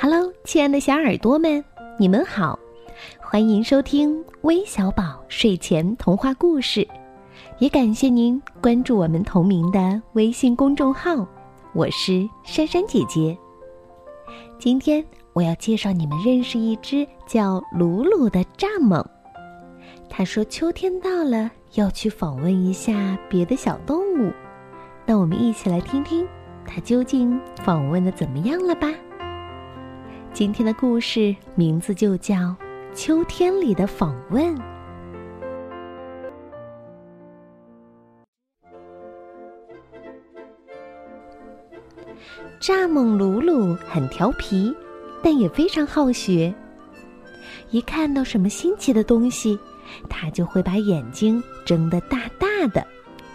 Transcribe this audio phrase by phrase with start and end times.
[0.00, 1.64] Hello，亲爱的小耳朵们，
[1.98, 2.58] 你们好，
[3.20, 6.86] 欢迎收听微小宝睡前童话故事，
[7.58, 11.26] 也感谢您关注我们同名的微信公众号。
[11.74, 13.36] 我是珊珊姐姐。
[14.58, 19.04] 今天我要介绍你们认识一只叫鲁鲁的蚱蜢。
[20.08, 24.32] 他说秋天到了，要去访问一下别的小动物。
[25.04, 26.26] 那我们一起来听听
[26.66, 28.88] 他究竟访问的怎么样了吧。
[30.38, 32.36] 今天的故事名字就叫
[32.94, 34.54] 《秋天里的访问》。
[42.60, 44.72] 蚱蜢鲁鲁很调皮，
[45.24, 46.54] 但也非常好学。
[47.72, 49.58] 一看到什么新奇的东西，
[50.08, 52.86] 他就会把眼睛睁得大大的，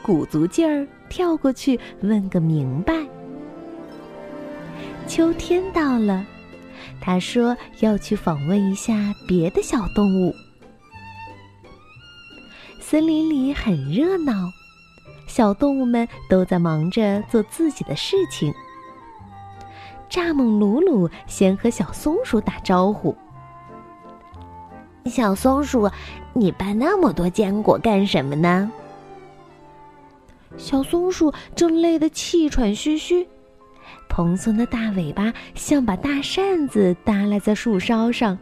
[0.01, 2.95] 鼓足劲儿跳过去问个明白。
[5.05, 6.25] 秋天到了。
[7.01, 10.33] 他说要去访问一下别的小动物。
[12.79, 14.33] 森林里很热闹，
[15.27, 18.53] 小动物们都在忙着做自己的事情。
[20.09, 23.15] 蚱蜢鲁鲁先和小松鼠打招呼
[25.09, 25.89] ：“小松鼠，
[26.33, 28.71] 你搬那么多坚果干什么呢？”
[30.55, 33.27] 小松鼠正累得气喘吁吁。
[34.13, 38.37] 蓬松的大尾巴像把大扇子耷拉在树梢上。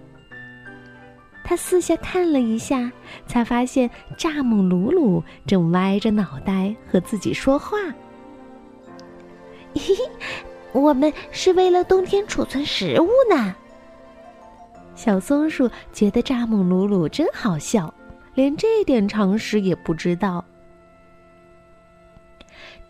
[1.45, 2.91] 他四下看了一下，
[3.25, 7.77] 才发现蚱蜢鲁鲁正歪着脑袋和自己说话。
[9.73, 9.95] 嘿嘿，
[10.73, 13.55] 我们是为了冬天储存食物呢。
[14.94, 17.94] 小松鼠觉得蚱蜢鲁鲁真好笑，
[18.36, 20.44] 连这点常识也不知道。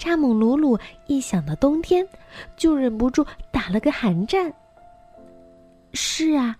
[0.01, 2.07] 蚱蜢鲁鲁一想到冬天，
[2.57, 4.51] 就忍不住打了个寒战。
[5.93, 6.57] 是啊，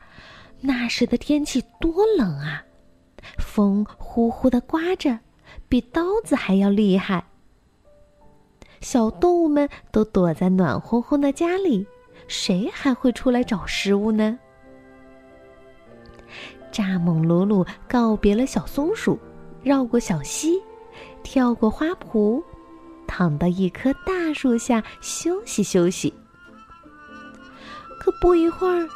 [0.59, 2.63] 那时的天气多冷啊，
[3.39, 5.17] 风呼呼的刮着，
[5.67, 7.23] 比刀子还要厉害。
[8.79, 11.83] 小动物们都躲在暖烘烘的家里，
[12.27, 14.37] 谁还会出来找食物呢？
[16.71, 19.17] 蚱蜢鲁鲁告别了小松鼠，
[19.63, 20.61] 绕过小溪，
[21.23, 22.39] 跳过花圃。
[23.13, 26.13] 躺到一棵大树下休息休息。
[27.99, 28.87] 可不一会儿，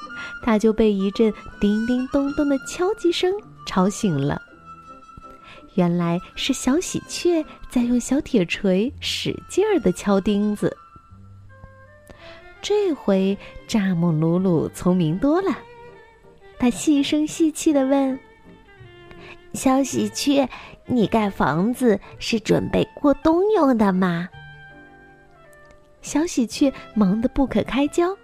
[0.42, 3.34] 他就被一阵叮叮咚咚的敲击声
[3.68, 4.42] 吵醒了。
[5.74, 10.76] 原来是小喜鹊在用小铁锤使劲儿的敲钉子。
[12.62, 13.38] 这回
[13.68, 15.52] 蚱蜢鲁鲁聪明多了，
[16.58, 18.18] 他细声细气的问
[19.56, 20.48] ：“小喜鹊。”
[20.88, 24.30] 你盖房子是准备过冬用的吗？
[26.04, 28.16] 小喜鹊忙得不可开交。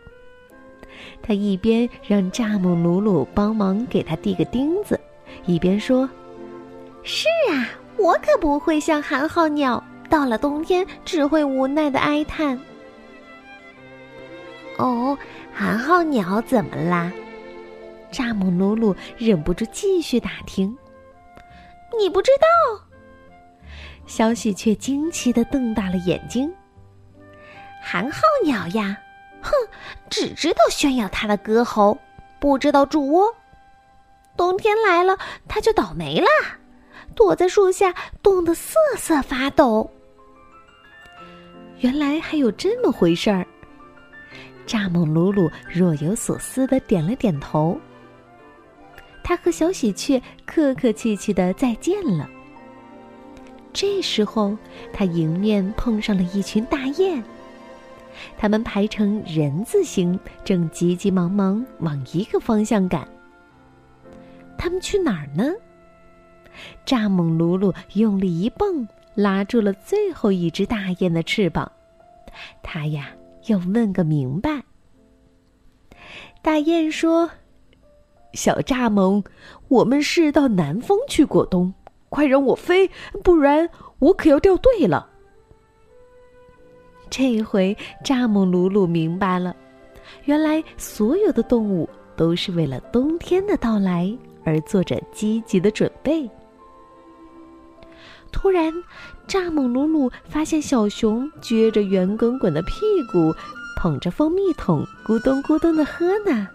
[1.24, 5.00] 他一边让蚱蜢鲁鲁帮忙给他递个钉子，
[5.48, 6.08] 一边说
[7.02, 12.60] ：“是啊，我可不会像寒号鸟，到了冬天只会无奈的哀叹。”
[14.78, 15.18] 哦，
[15.52, 17.12] 寒号鸟怎么啦？
[18.12, 20.78] 蚱蜢鲁鲁忍不住继续打听。
[21.98, 22.86] 你不知道，
[24.06, 26.52] 小喜鹊惊奇的瞪大了眼睛。
[27.84, 28.98] 寒号鸟呀，
[29.42, 29.52] 哼，
[30.10, 31.98] 只知道炫耀它的歌喉，
[32.40, 33.36] 不知道筑窝。
[34.38, 36.28] 冬天来了，它就倒霉了，
[37.16, 39.90] 躲在树下，冻得瑟瑟发抖。
[41.80, 43.46] 原来还有这么回事儿。
[44.68, 47.78] 蚱蜢鲁鲁若有所思的点了点头。
[49.24, 52.30] 他和小喜鹊客客气气的再见了。
[53.74, 54.58] 这时候，
[54.92, 57.24] 他迎面碰上了一群大雁，
[58.38, 63.08] 它们排成人字形，正急急忙忙往一个方向赶。
[64.58, 65.54] 他们去哪儿呢？
[66.86, 71.72] 蚱蜢鲁鲁用力一蹦，拉住了最后一只大雁的翅膀。
[72.62, 73.12] 他呀，
[73.48, 74.64] 要问个明白。
[76.42, 77.32] 大雁说。
[78.34, 79.24] 小蚱蜢，
[79.68, 81.74] 我们是到南方去过冬，
[82.10, 82.90] 快让我飞，
[83.24, 83.70] 不然
[84.00, 85.08] 我可要掉队了。
[87.10, 89.56] 这回蚱蜢鲁鲁明白了，
[90.26, 96.30] 原来所有的动物都是为了冬天的到来而做着积极的准备。
[98.32, 98.74] 突然，
[99.28, 102.74] 蚱蜢鲁鲁发现小熊撅着圆滚滚的屁
[103.12, 103.34] 股，
[103.78, 106.48] 捧着蜂蜜桶，咕咚咕咚的喝呢。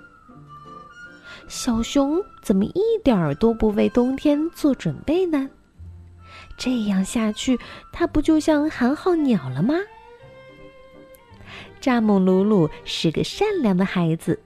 [1.48, 5.48] 小熊怎么一点儿都不为冬天做准备呢？
[6.56, 7.58] 这样下去，
[7.92, 9.74] 它不就像寒号鸟了吗？
[11.80, 14.38] 蚱蜢鲁鲁是个善良的孩子，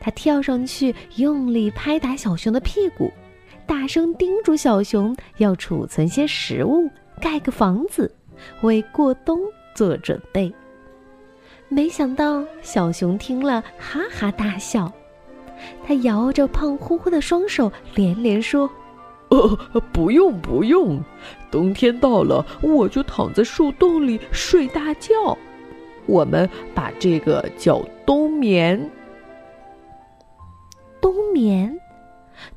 [0.00, 3.12] 他跳上去，用力拍打小熊的屁股，
[3.66, 6.88] 大声叮嘱小熊要储存些食物，
[7.20, 8.14] 盖个房子，
[8.62, 9.38] 为过冬
[9.74, 10.52] 做准备。
[11.68, 14.90] 没想到小熊听了，哈哈大笑。
[15.86, 18.68] 他摇着胖乎乎的双手，连连说
[19.30, 19.58] ：“哦，
[19.92, 21.02] 不用不用，
[21.50, 25.36] 冬天到了，我就躺在树洞里睡大觉。
[26.06, 28.90] 我们把这个叫冬眠。
[31.00, 31.78] 冬眠，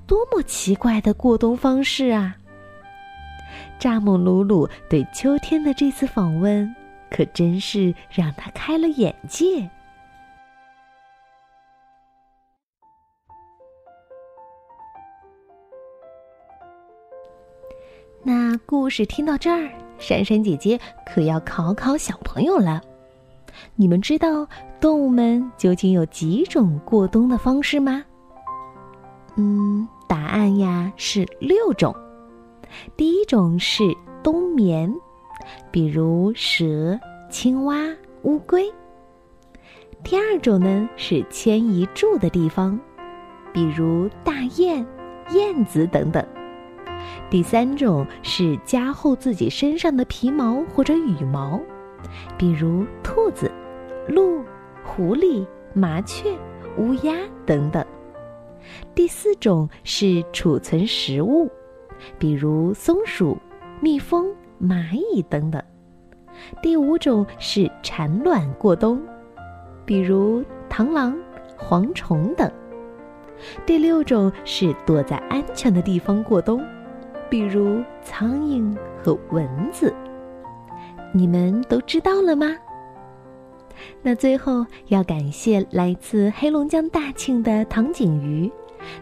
[0.07, 2.35] 多么奇怪的过冬方式啊！”
[3.79, 6.75] 扎姆鲁鲁对秋天的这次访问。
[7.07, 9.69] 可真是让他开了眼界。
[18.65, 22.81] 故事听到这儿，珊珊姐姐可要考考小朋友了。
[23.75, 24.47] 你们知道
[24.79, 28.03] 动物们究竟有几种过冬的方式吗？
[29.35, 31.95] 嗯，答案呀是六种。
[32.97, 33.83] 第一种是
[34.23, 34.93] 冬眠。
[35.71, 36.99] 比如蛇、
[37.29, 37.77] 青蛙、
[38.23, 38.71] 乌龟。
[40.03, 42.79] 第二种呢是迁移住的地方，
[43.53, 44.85] 比如大雁、
[45.31, 46.25] 燕子等等。
[47.35, 51.59] 第三种是加厚自己身上的皮毛或者羽毛，
[52.37, 53.51] 比如兔子、
[54.07, 54.41] 鹿、
[54.85, 56.33] 狐狸、麻雀、
[56.77, 57.13] 乌鸦
[57.45, 57.85] 等等。
[58.95, 61.51] 第四种是储存食物，
[62.17, 63.37] 比如松鼠、
[63.81, 64.33] 蜜蜂。
[64.57, 65.61] 蚂蚁等等，
[66.61, 68.97] 第五种是产卵过冬，
[69.83, 71.13] 比如螳螂、
[71.59, 72.49] 蝗虫等；
[73.65, 76.63] 第六种是躲在安全的地方过冬，
[77.29, 79.93] 比如苍蝇和蚊子。
[81.13, 82.55] 你们都知道了吗？
[84.01, 88.51] 那最后要感谢来自黑龙江大庆的唐景瑜，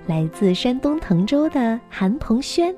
[0.08, 2.74] 来自山东滕州的韩鹏轩。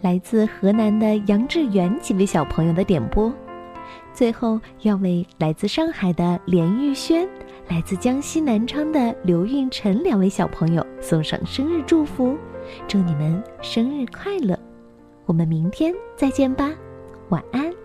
[0.00, 3.32] 来自河南的杨志远几位小朋友的点播，
[4.12, 7.28] 最后要为来自上海的连玉轩、
[7.68, 12.36] 来自江西南昌的刘运晨两位小朋友送上生日祝福，
[12.88, 14.58] 祝你们生日快乐！
[15.26, 16.70] 我们明天再见吧，
[17.28, 17.81] 晚安。